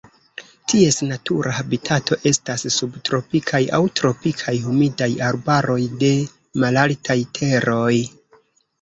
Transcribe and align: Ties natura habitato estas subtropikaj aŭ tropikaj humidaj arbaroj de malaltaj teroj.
Ties 0.71 0.95
natura 1.09 1.51
habitato 1.57 2.17
estas 2.31 2.65
subtropikaj 2.77 3.61
aŭ 3.81 3.83
tropikaj 4.01 4.57
humidaj 4.67 5.13
arbaroj 5.31 5.81
de 6.05 6.13
malaltaj 6.65 7.21
teroj. 7.41 7.97